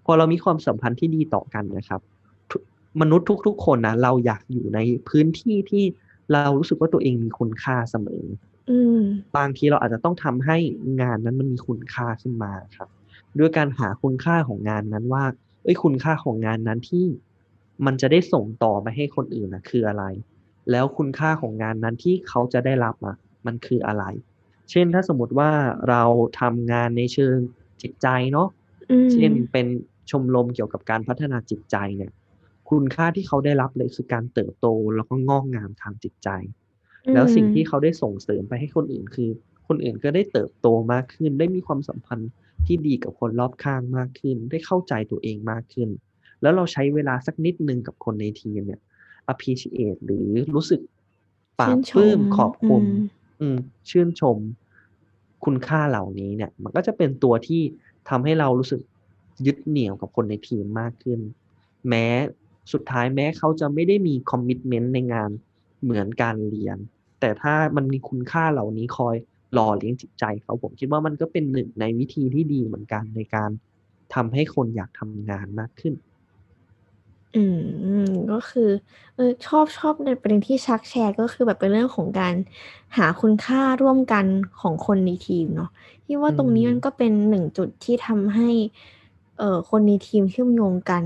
[0.04, 2.00] พอเรามีความสัมพันธ์ที่ดีต่อกันนะครับ
[3.00, 4.78] มนุษย์ทุก ๆ คนนะเราอยากอยู่ใน
[5.08, 5.84] พื้นที่ที่
[6.32, 8.24] เรารู้สึกว่าตัวเองมีคุณค่าเสมอ
[9.36, 10.56] บางทีเราอาจจะต้องทำให้
[11.00, 12.88] งานนั้นมันมีคุณค่าขึ้นมาครับ
[13.38, 15.24] ด้วยการหาคุณค่าของงานนั้นว่า
[15.62, 17.06] เอ้ยคุณค่าของงานนั้นที่
[17.86, 20.04] มันจะได้ส่งต่อไปให้คนอื่นนะคืออะไร
[20.70, 24.04] แล้วคุณค่าของงานนั้นที่เขาจะได้รับอะมันคืออะไร
[24.70, 25.50] เช่นถ้าสมมติว่า
[25.88, 26.02] เรา
[26.40, 27.36] ทำงานในเชิง
[27.82, 28.48] จิตใจเนาะ
[29.12, 29.66] เช่นเป็น
[30.10, 32.12] ชมรมเกี่ยวกับการพัฒนาจิตใจเนี่ย
[32.70, 36.28] คุณค่าที่เขาได้รับเลยคือการเติบโตแล้วก็งอกงามทางจิตใจ
[37.14, 39.30] แล้วสิ่งที่เขาได้ส่งเสริมไปให้คนอื่นคือ
[39.68, 42.30] คนอื่นก็ได้เติบโตมากขึ้น ได้มีความสัมพันธ์
[42.66, 45.88] ที่ดีกับคนรอบข้างมากขึ้น ได้เข้าใจตัวเองมากขึ้น
[46.42, 48.80] แล้วเราใช้เวลาสักนิดนึงกับคนในทีมเนี่ย
[49.32, 50.80] appreciate หรือรู้สึก
[51.58, 52.84] ปราบปลื้มขอบคุณ
[53.40, 53.56] อืม
[53.90, 54.38] ชื่นชม
[55.44, 57.62] คุณค่าเหล่านี้เนี่ย มันก็จะเป็นตัวที่
[58.08, 58.80] ทำให้เรารู้สึก
[59.46, 61.20] ยึดเหนี่ยวกับคนในทีมมากขึ้น
[61.88, 62.06] แม้
[62.72, 65.30] สุดท้ายแม้เขาจะไม่ได้มีคอมมิชเมนต์ในงาน
[65.82, 66.78] เหมือนการเรียน
[67.20, 69.16] แต่ถ้ามันมีคุณค่าเหล่านี้คอย
[69.52, 73.50] หล่อเลี้ยงจิตใจเขาผมคิดว่ามันก็เป็นหนึ่งในวิธีที่ดีเหมือนกันในการ
[74.14, 75.94] ทำให้คนอยากทำงานมากขึ้น
[77.34, 77.38] อื
[78.00, 78.62] มก็คือ
[79.14, 82.34] เออชอบชอบในประเด็นที่ชักแชร์ก็คือแบบเป็นเรื่องของการ
[82.96, 84.26] หาคุณค่าร่วมกัน
[84.60, 85.68] ของคนในทีมเนาะ
[86.04, 88.48] ที่ว่าตรงนี้มันก็เป็นหนึ่งจุดที่ทำให้
[89.36, 91.04] เอ่อคนในทีมเชื่อมโยงกัน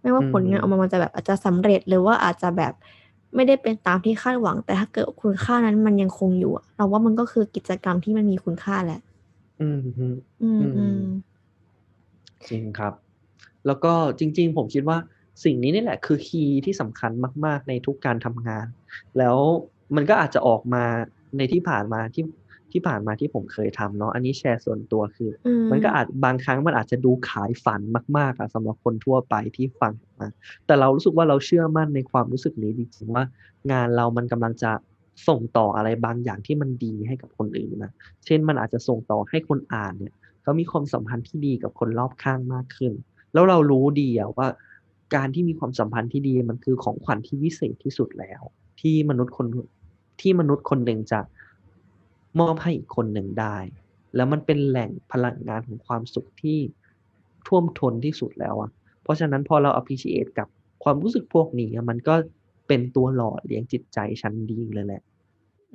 [0.00, 2.72] ไม่ว่าผลงานออกมามันจะแบบอาจจะสำเร็จหรือว่าอาจจะแบบ
[3.34, 9.00] ไม่ได้เป็นตามที่คาดหวัง แต่ถ้าเกิดคุณค่านั้นมันยังคงอยู่เราว่ามันก็คือกิจกรรมที่มันมีคุณค่าแหละ
[9.60, 9.80] อืม
[10.42, 11.00] อืมอืม
[12.48, 12.92] จริงครับ
[13.66, 14.98] แล้วก็จริง ๆ ผมคิดว่า
[15.44, 17.10] สิ่งนี้นี่แหละ คือคีย์ที่สำคัญ
[17.44, 18.66] มาก ๆ ในทุกการทำงาน
[19.18, 19.36] แล้ว
[19.96, 20.84] มันก็อาจจะออกมา
[21.36, 22.24] ในที่ผ่านมาที่
[22.72, 25.30] ที่ผ่านมาที่ผมเคยทำเนาะอันนี้แชร์ส่วนตัวคือ
[25.70, 27.80] มันก็อาจบางครั้งมันอาจจะดูขายฝัน
[28.18, 30.28] มากๆอะสำหรับคนทั่วไปที่ฟังมา
[30.66, 33.24] แต่เรารู้สึกว่าเราเชื่อมั่นในความรู้สึกนี้จริงๆว่า
[33.72, 34.70] งานเรามันกำลังจะ
[35.28, 37.92] ส่งต่ออะไรบางอย่างที่มันดีให้กับคนอื่นนะ
[38.26, 42.92] เช่นมันอาจจะส่งต่อให้คนอ่านเนี่ยเขามีความสัมพันธ์ที่ดีกับคนรอบข้างมากขึ้น
[43.32, 44.48] แล้วเรารู้ดีอะว่า
[45.14, 48.42] การที่มีความสัมพันธ์ที่ดีมันคือของขวัญที่วิเศษที่สุดแล้ว
[48.80, 49.46] ที่มนุษย์คน
[50.20, 51.20] ที่มนุษย์คนหนึ่งจะ
[52.40, 53.56] มอบให้อีกคนหนึ่งได้
[54.14, 56.58] แล้วมันเป็นแหล่งพลังงานของความสุขที่
[57.46, 58.70] ท่วมท้นที่สุดแล้วอะ
[59.02, 60.48] เพราะฉะนั้นพอเรา appreciate กับ
[60.84, 62.14] ความรู้สึกพวกนี้มันก็
[62.68, 65.02] เป็นตัวหล่อเลี้ยงจิตใจชั้นดีเลยแหละ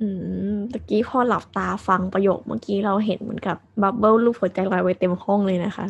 [0.00, 0.02] ื
[0.46, 5.86] มตะกี้พอหลับตาฟังประโยคเมื่อกี้เราเห็นเหมือนกับบับเบิลรูปหัวใจลอยไว้เต็มห้องเลยนะคะ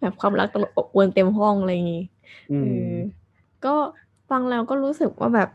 [0.00, 1.98] แบบความรักตลบอบอวนเต็มห้องอะไรอย่างงี้
[2.50, 3.18] อืเอมอ
[3.64, 3.68] ก็
[4.30, 5.48] ฟังแล้วก็รู้สึกว่าแบบ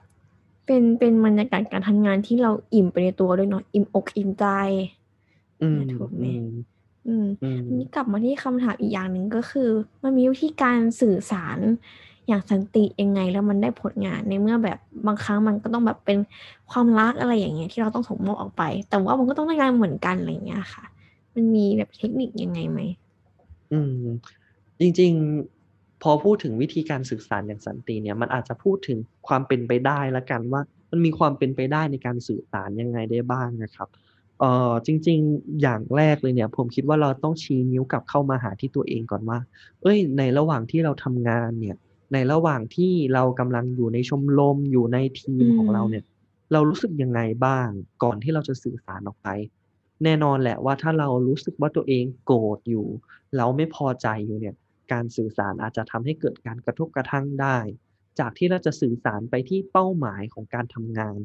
[0.66, 4.46] เป็นเป็นบรรยากาศการทำงานที่เราอิ่มไปในตัวด้วยเนาะอิ่มอกอิ่มใจ
[5.62, 6.26] อืมถูกไหม
[7.08, 9.70] อืมอืมอืมทีนี้กลับมาที่คำถามอีกอย่างหนึ่งก็คือ
[10.04, 11.60] มันมีวิธีการสื่อสาร
[12.28, 16.18] อย่างสันติยังไงแล้วมันได้ผลงานในเมื่อแบบบางครั้งมันก็ต้องแบบเป็น
[16.72, 20.84] ความรักอะไรอย่างเงี้ยที่เราต้องส่งมอบออกไป แต่ว่ามันก็ต้องได้งานเหมือนกันอะไรอย่างเงี้ยค่ะ
[21.34, 22.80] มันมีแบบเทคนิคยังไงไหม
[23.72, 24.04] อืม
[24.80, 25.12] จริง
[25.48, 25.63] ๆ
[26.04, 30.62] พอพูดถึงวิธีการสื่อสารอย่างสันติเนี่ยมันอาจจะพูดถึงความเป็นไปได้ละกันว่า
[30.92, 33.88] มันมีความเป็นไปได้ในการสื่อสารยังไงได้บ้างนะครับ
[34.40, 39.40] เอ่อจริง ๆ อย่างแรกเลยเนี่ย ผมคิดว่าเราต้องชี้นิ้วกลับเข้ามาหาที่ตัวเองก่อนว่า
[39.82, 41.76] เอ้ย ในระหว่างที่เราทำงานเนี่ย
[42.14, 46.04] ในระหว่างที่เรากำลังอยู่ในชมรมอยู่ในทีมอืมของเราเนี่ย
[46.54, 47.68] เรารู้สึกยังไงบ้าง
[48.04, 49.28] ก่อนที่เราจะสื่อสารออกไป
[50.04, 52.88] แน่นอนแหละว่าถ้าเรารู้สึกว่าตัวเองโกรธอยู่
[53.38, 54.56] เราไม่พอใจอยู่เนี่ย
[54.92, 57.58] การสื่อสารอาจจะทำให้เกิดการกระทบกระทั่งได้
[58.20, 61.18] จากที่เราจะสื่อสารไปที่เป้าหมายของการทำงาน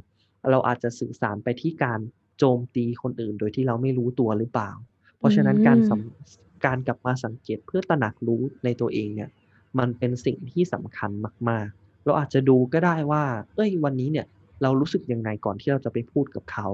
[0.51, 2.01] เราอาจจะสื่อสารไปที่การ
[2.39, 4.71] โจมตีคนอื่น โดยที่เราไม่รู้ตัวหรือเปล่า
[5.19, 9.31] เพราะฉะนั้นการสำการกลับมาสังเกตเพื่อตระหนักรู้ในตัวเองเนี่ย
[9.79, 11.11] มันเป็นสิ่งที่สำคัญ
[11.49, 14.27] มาก ๆ เราอาจจะดูก็ได้ว่า เอ้ย วันนี้เนี่ย
[14.63, 16.69] เรารู้สึกยังไงก่อนที่เราจะไปพูดกับเขา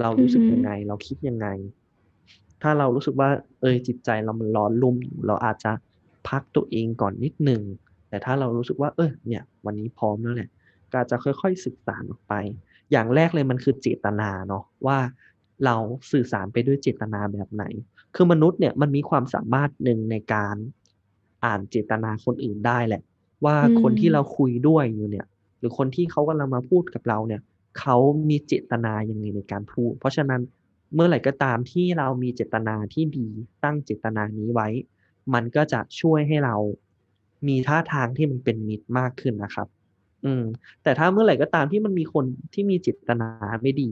[0.00, 1.46] เรารู้สึกยังไง เราคิดยังไง
[2.62, 5.72] ถ้าเรารู้สึกว่า เอยจิตใจเรามันร้อนรุ่มอยู่ เราอาจจะ
[6.28, 7.62] พักตัวเองก่อนนิดหนึ่ง
[8.08, 10.50] แต่ถ้าเรารู้สึกว่า เออเนี่ย วันนี้พร้อมแล้วแหละ
[10.90, 12.34] ก็อาจจะค่อยๆสื่อสารออกไป
[12.92, 14.98] อย่างแรกเลยมันคือเจตนาเนาะว่า
[15.64, 15.76] เรา
[16.12, 17.64] สื่อสารไปด้วยเจตนาแบบไหน
[18.14, 20.56] คือมนุษย์เนี่ยมันมีความสามารถหนึ่งในการ
[21.44, 23.02] อ่านเจตนาคนอื่นได้แหละ
[23.44, 25.26] ว่าคนที่เราคุยด้วยอยู่เนี่ย
[25.58, 27.40] หรือคนที่เขากำลังมาพูดกับเราเนี่ย
[27.78, 27.96] เขา
[28.28, 30.40] มีเจตนายังไงในการพูด เพราะฉะนั้น
[30.94, 33.28] เมื่อไหร่ก็ตามที่เรามีเจตนาที่ดี
[33.64, 34.68] ตั้งเจตนานี้ไว้
[35.34, 36.56] มันก็จะช่วยให้เรา
[37.48, 39.68] มีท่าทางที่มันเป็นมิตรมากขึ้นนะครับ
[40.24, 40.44] อืม
[40.82, 43.28] แต่ถ้าเมื่อไหร่ก็ตามที่มันมีคนที่มีเจตนา
[43.62, 43.88] ไม่ดี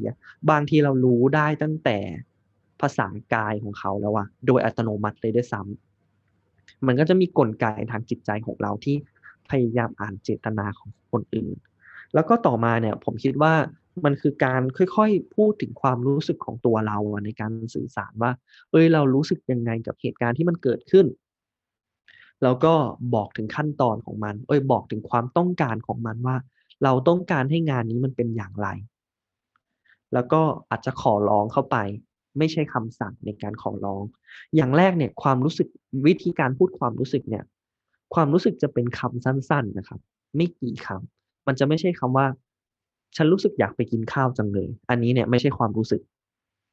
[0.50, 1.98] บางทีเรารู้ได้ตั้งแต่
[2.80, 8.96] ภาษากายของเขาแล้วอะโดยอัตโนมัติเลยด้วยซ้ำมันก็จะมีกลไกทางจิตใจของเราที่
[9.50, 11.56] พยายามอ่านเจตนาของคนอื่น
[12.14, 13.54] แล้วก็ต่อมาเนี่ยผมคิดว่า
[14.04, 18.32] มันคือการค่อยๆ พูดถึงความรู้สึกของตัวเราในการสื่อสารว่า
[18.70, 21.06] เอ้ยเรารู้สึกยังไงกับเหตุการณ์ที่มันเกิดขึ้น
[22.44, 22.74] แล้วก็
[23.14, 26.36] บอกถึงขั้นตอนของมัน เอ้ยบอกถึงความต้องการของมันว่า
[26.84, 28.68] เราต้องการให้งานนี้มันเป็นอย่างไร
[30.12, 31.76] แล้วก็อาจจะขอร้องเข้าไป
[32.38, 34.02] ไม่ใช่คำสั่งในการขอร้อง
[34.56, 35.68] อย่างแรกเนี่ยความรู้สึก
[36.06, 37.44] วิธีการพูดความรู้สึกเนี่ย
[38.14, 40.00] ความรู้สึกจะเป็นคำสั้น ๆนะครับ
[40.36, 42.26] ไม่กี่คำมันจะไม่ใช่คำว่า
[43.16, 46.02] ฉันรู้สึกอยากไปกินข้าวจังเลย อันนี้เนี่ยไม่ใช่ความรู้สึก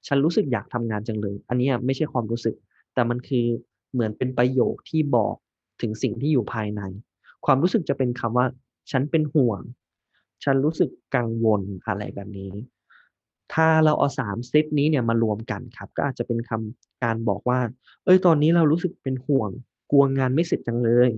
[0.08, 2.56] ฉันรู้สึกอยากทำงานจังเลย อันนี้ไม่ใช่ความรู้สึก
[2.94, 3.46] แต่มันคือ
[3.94, 5.36] เหมือนเป็นประโยคที่บอก
[5.82, 6.82] ถึงสิ่งที่อยู่ภายใน
[7.46, 8.46] ความรู้สึกจะเป็นคำว่า
[8.91, 9.62] ฉันเป็นห่วง
[10.44, 12.54] ฉันรู้สึกกังวลอะไรแบบนี้
[13.54, 17.60] ถ้าเราเอาสามเซตนี้เนี่ยมารวมกันครับ ก็อาจจะเป็นคำการบอกว่า
[18.06, 19.50] เอ้ยตอนนี้เรารู้สึกเป็นห่วง
[19.91, 21.10] กลัวงานไม่เสร็จจังเลย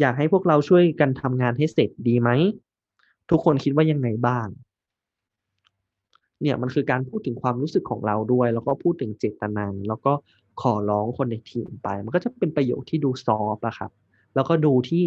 [0.00, 2.30] อยากให้พวกเราช่วยกันทำงานให้เสร็จดีไหม
[3.30, 4.48] ทุกคนคิดว่ายังไงบ้าง
[6.42, 10.12] เนี่ยมันคือการพูดถึงความรู้สึกของเราด้วย แล้วก็พูดถึงเจตนาแล้วก็
[10.60, 13.90] ขอร้องคนในทีมไป มันก็จะเป็นประโยคที่ดูซอฟต์อะครับ
[14.34, 15.04] แล้วก็ดูที่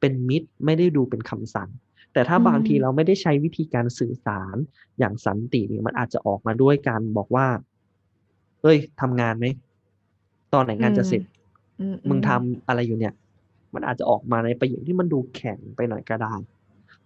[0.00, 1.70] เป็นมิตรไม่ได้ดูเป็นคำสั่ง
[2.12, 4.56] แต่ถ้าอืมบางทีเราไม่ได้ใช้วิธีการสื่อสาร
[4.98, 7.46] อย่างสันติเนี่ยมันอาจจะออกมาด้วยการบอกว่า
[8.62, 9.46] เฮ้ยทำงานไหม
[10.52, 11.22] ตอนไหนงานจะเสร็จ
[11.80, 13.14] อืมึงอืทำอะไรอยู่เนี่ย
[13.74, 16.34] มันอาจจะออกมาในประโยคที่มันดูแข็งไปหน่อยก็ได้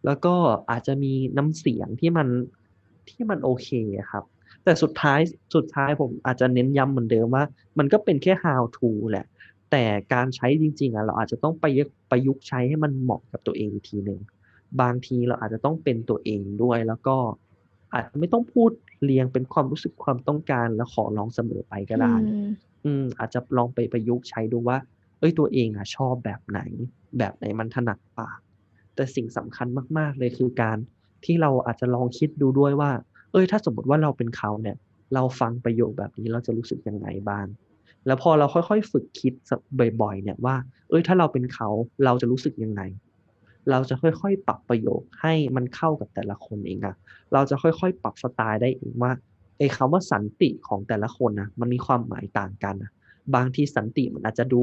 [0.05, 0.35] แล้วก็
[0.71, 2.29] อาจจะมีน้ำเสียงที่มัน
[3.09, 4.25] ที่มันโอเคอะครับ
[4.65, 5.21] แต่สุดท้าย
[5.55, 7.45] สุดท้ายผมอาจจะเน้นย้ำเหมือนเดิมว่า
[7.79, 9.27] มันก็เป็นแค่ how to แหละ
[9.71, 14.21] แต่การใช้จริงๆอะเราอาจจะต้องไปยุกต์ประยุกต์ใช้ให้มันเหมาะกับตัวเองอีกทีหนึ่ง
[14.81, 17.17] บางทีเราอาจจะต้องเป็นตัวเองด้วย แล้วก็
[17.95, 18.71] อาจจะไม่ต้องพูด
[19.03, 22.51] เรียงเป็นความรู้สึกความต้องการแล้วขอร้องเสมอไปก็ได้อืม
[22.85, 24.79] อืมอาจจะลองไปประยุกต์ใช้ดูว่า
[25.19, 26.61] เอ้ยตัวเองอะชอบแบบไหน
[27.19, 28.41] แบบไหนมันถนัดปาก
[28.95, 29.67] แต่สิ่งสำคัญ
[29.99, 30.79] มาก ๆ เลยคือการ
[31.25, 32.91] ที่เราอาจจะลองคิดดูด้วยว่า
[33.33, 34.77] เอ้ยถ้าสมมติว่าเราเป็นเขาเนี่ย
[35.15, 37.47] เราฟังประโยคแบบนี้เราจะรู้สึกยังไงบ้าง
[38.07, 39.35] แล้วพอเราค่อยๆ ฝึกคิด
[40.03, 40.57] บ่อยๆ เนี่ยว่า
[40.89, 41.69] เอ้ยถ้าเราเป็นเขา
[42.05, 42.83] เราจะรู้สึกยังไง
[43.71, 46.95] เราจะค่อยๆ ปรับประโยคให้มันเข้ากับแต่ละคนเองอะ
[47.33, 49.13] เราจะค่อยๆ ปรับสไตล์ได้เองว่า
[49.59, 52.91] ไอ้คำว่าสันติของแต่ละคนนะมันมีความหมายต่างกันนะ
[53.35, 54.61] บางทีสันติมันอาจจะดู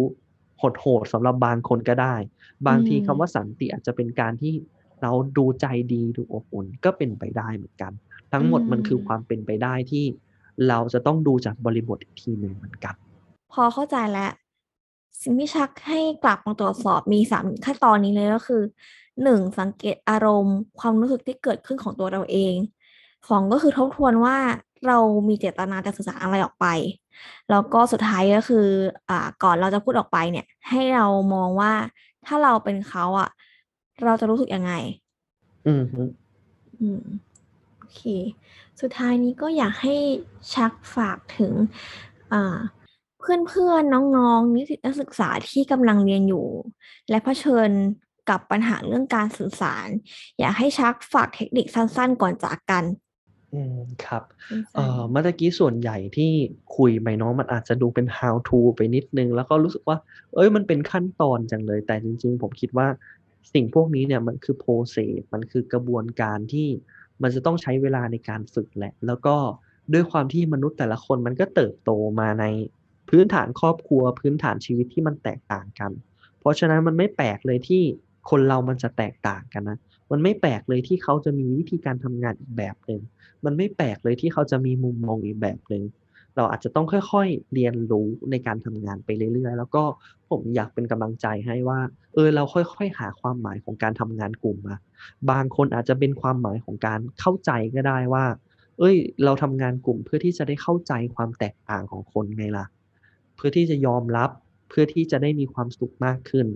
[0.58, 2.16] โหดๆสำหรับบางคนก็ได้
[2.68, 4.54] บางทีคำว่าสันติอาจจะเป็นการที่
[5.02, 7.92] เราดูใจดีดูอบอุ่นก็เป็นไปได้เหมือนกัน
[8.34, 10.06] ทั้งหมดมันคือความเป็นไปได้ที่
[10.68, 12.96] เราจะต้องดูจากบริบทอีกทีหนึ่งเหมือนกัน
[13.54, 14.32] พอเข้าใจแล้ว
[15.22, 18.62] สิ่งที่ชักให้กลับมาตรวจสอบมีสามขั้นตอนนี้เลยก็คือ
[19.24, 22.56] หนึ่งสังเกตอารมณ์ ความรู้สึกที่เกิดขึ้นของตัวเราเอง
[23.30, 24.38] สองก็คือทบทวนว่า
[24.88, 26.68] เรามีเจตนาจะสื่อสารอะไรออกไป
[27.50, 28.68] แล้วก็สุดท้ายก็คือ
[29.10, 31.74] อ่าก่อนเราจะพูดออกไปเนี่ย ให้เรามองว่า
[32.26, 33.30] ถ้าเราเป็นเขาอะ
[34.06, 34.74] เราจะรู้สึกยังไง
[35.68, 35.84] อืม
[36.82, 37.02] อืม
[37.36, 37.37] โอ
[37.93, 38.02] เค
[38.82, 39.95] สุดท้ายนี้ก็อยากให้
[40.56, 41.54] ชักฝากถึง
[42.34, 42.58] อ่า
[43.19, 46.47] เพื่อนๆน้องๆนิสิตนักศึกษาที่กำลังเรียนอยู่
[47.10, 47.69] และเผชิญ
[48.30, 49.88] กับปัญหาเรื่องการสื่อสาร
[50.39, 52.84] อยากให้ชักฝากเทคนิคสั้นๆ ก่อนจากกัน
[53.54, 56.32] อืมครับสั้เอ่นอเมื่อตะกี้ส่วนใหญ่ที่
[56.78, 59.97] คุยไปเนาะมันอาจจะดูเป็น how to ไปนิดหนึ่งแล้วก็รู้สึกว่า
[60.34, 62.88] เฮ้ยมันเป็นขั้นตอนจังเลย แต่จริง ๆ ผมคิดว่า
[63.54, 66.67] สิ่งพวกนี้เนี่ยมันคือ process มันคือกระบวนการที่
[67.22, 69.36] มันจะต้องใช้เวลาในการฝึกแหละ แล้วก็
[69.94, 72.46] ด้วยความที่มนุษย์แต่ละคนมันก็เติบโตมาใน
[73.10, 75.92] พื้นฐานครอบครัว พื้นฐานชีวิตที่มันแตกต่างกัน
[76.40, 77.84] เพราะฉะนั้นมันไม่แปลกเลยที่
[78.30, 79.78] คนเรามันจะแตกต่างกันนะ
[80.12, 83.02] มันไม่แปลกเลยที่เขาจะมีวิธีการทำงานอีกแบบหนึ่ง
[83.46, 85.84] มันไม่แปลกเลยที่เขาจะมีมุมมองอีกแบบหนึ่ง
[86.38, 89.84] เราอาจจะต้องค่อยๆเรียนรู้ในการทำงานไปเรื่อยๆ แล้วก็
[90.30, 91.80] ผมอยากเป็นกำลังใจให้ว่า
[92.13, 94.76] เออเราค่อยๆ หาความหมายของการทำงานกลุ่มมา
[95.32, 98.26] บางคนอาจจะเป็นความหมายของการเข้าใจก็ได้ว่า
[98.80, 102.65] เอ้ย เราทำงานกลุ่มเพื่อที่จะได้เข้าใจความแตกต่างของคนไงล่ะ
[103.36, 104.30] เพื่อที่จะยอมรับ
[104.69, 106.47] เพื่อที่จะได้มีความสุขมากขึ้น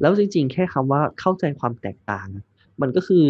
[0.00, 2.28] แล้วจริงๆ แค่คำว่าเข้าใจความแตกต่าง
[2.80, 3.26] มันก็คือ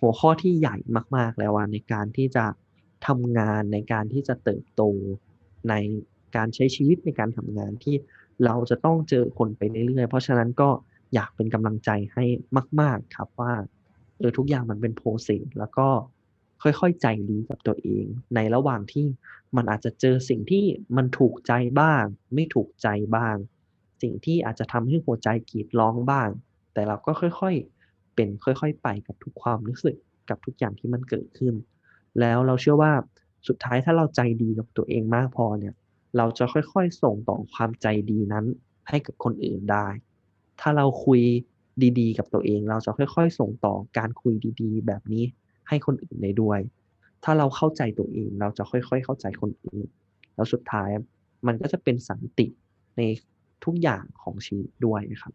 [0.00, 0.76] หัวข้อที่ใหญ่
[1.16, 2.44] มาก ๆ แล้วในการที่จะ
[3.06, 4.82] ทำงานในการที่จะเติบโต
[5.68, 5.74] ใน
[6.36, 7.96] การใช้ชีวิตในการทำงานที่
[8.44, 10.70] เราจะต้องเจอคนไปเรื่อยๆ เพราะฉะนั้นก็
[11.14, 12.24] อยากเป็นกำลังใจให้
[12.80, 13.52] มาก ๆครับว่า
[14.18, 15.88] เออทุกอย่างมันเป็นโปรเซสแล้วก็
[16.62, 19.06] ค่อยๆใจดีกับตัวเอง ในระหว่างที่
[19.56, 20.64] มันอาจจะเจอสิ่งที่
[20.96, 23.36] มันถูกใจบ้าง ไม่ถูกใจบ้าง
[24.02, 26.28] สิ่งที่อาจจะทำให้หัวใจกรีดร้องบ้าง
[26.72, 29.96] แต่เราก็ค่อยๆเป็นค่อย ๆ ไปกับทุกความรู้สึก
[30.28, 31.54] กับทุกอย่างที่มันเกิดขึ้น
[32.20, 32.92] แล้วเราเชื่อว่า
[33.48, 35.74] สุดท้ายถ้าเราใจดีกับตัวเองมากพอเนี่ย
[36.16, 38.44] เราจะค่อยๆส่งต่อความใจดีนั้น
[38.88, 39.86] ให้กับคนอื่นได้
[40.60, 41.20] ถ้าเราคุย
[42.00, 45.24] ดีๆ กับตัวเอง เราจะค่อย ๆ ส่งต่อการคุยดีๆ แบบนี้
[45.68, 46.60] ให้คนอื่นได้ด้วย
[47.24, 49.86] ถ้าเราเข้าใจตัวเอง เราจะค่อย ๆ เข้าใจคนอื่น
[50.34, 50.88] แล้วสุดท้าย
[51.46, 52.46] มันก็จะเป็นสันติ
[52.96, 53.00] ใน
[53.64, 55.34] ทุกอย่างของชีวิตด้วยนะครับ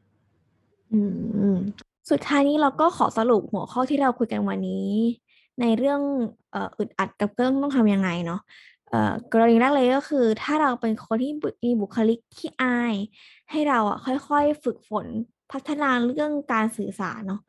[0.94, 1.02] อื
[1.56, 1.58] ม
[2.12, 4.92] สุดท้ายนี้เราก็ขอสรุปหัวข้อที่เราคุยกันวันนี้
[5.62, 6.02] ในเรื่อง
[6.54, 8.42] อ,อึดอัดกับเรื่องต้องทำยังไงเนาะ
[9.34, 12.96] กรณีแรกเลยก็คือ ถ้าเราเป็นคนที่มีบุคลิกขี้อาย
[13.52, 15.06] ให้เราอะค่อยๆฝึกฝน
[15.52, 17.42] พัฒนาเรื่องการสื่อสารเนาะ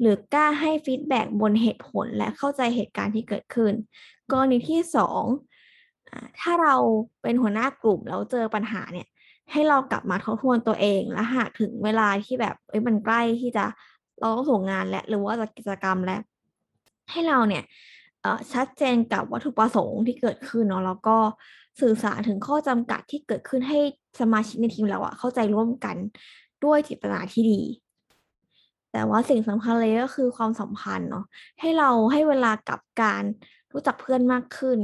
[0.00, 3.72] หรือกล้าให้ feedback บนเหตุผลและเข้าใจเหตุการณ์ที่เกิดขึ้น
[4.32, 5.22] กรณีที่สอง
[6.40, 6.74] ถ้าเรา
[7.22, 9.08] เป็นหัวหน้ากลุ่มแล้วเจอปัญหาเนี่ย
[9.52, 13.64] ให้เรากลับมาทบทวนตัวเอง และหากถึงเวลาที่แบบเอ้ยมันใกล้ที่จะ
[14.18, 16.20] เราต้องส่งงานแล้วหรือว่าจะกิจกรรมแล้ว
[17.10, 17.64] ให้เราเนี่ย
[18.52, 21.16] ชัดเจนกับวัตถุประสงค์ที่เกิดขึ้นเนาะแล้วก็
[21.80, 23.78] สื่อสารถึงข้อจำกัดที่เกิดขึ้นให้
[24.20, 25.96] สมาชิกในทีมเราอะเข้าใจร่วมกัน
[26.64, 27.60] ด้วยเจตนาที่ดี
[28.92, 31.24] แต่ว่าสิ่งสำคัญเลยก็คือความสัมพันธ์เนาะ
[31.60, 33.22] ให้เราให้เวลากับการ
[33.72, 34.78] รู้จักเพื่อนมากขึ้น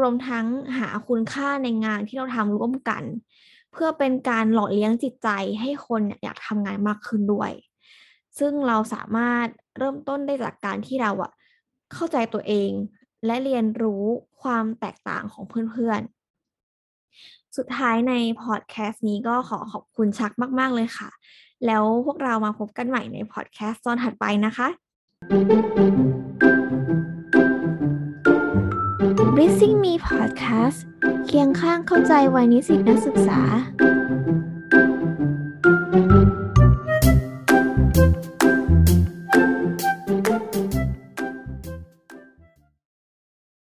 [0.00, 0.46] รวมทั้ง
[0.78, 3.02] หาคุณค่าในงานที่เราทำร่วมกัน
[3.72, 5.28] เพื่อเป็นการหล่อเลี้ยงจิตใจ
[5.60, 7.50] ให้คนอยากทำงานมากขึ้นด้วย
[8.38, 9.46] ซึ่งเราสามารถ
[9.78, 11.32] เริ่มต้นได้จากการที่เราอะ
[11.92, 12.70] เข้าใจตัวเอง
[13.26, 14.04] และเรียนรู้
[14.42, 21.10] ความแตกต่างของเพื่อนๆ สุดท้ายในพอดแคสต์นี้ก็ขอขอบคุณชักมาก ๆ เลยค่ะ
[21.66, 24.68] แล้วพวกเรามาพบกันใหม่ในพอดแคสต์ตอนถัดไปนะคะ
[29.34, 30.78] Blessing Me Podcast
[31.26, 33.40] เคียงข้างเข้าใจวัยนิสิตนักศึกษา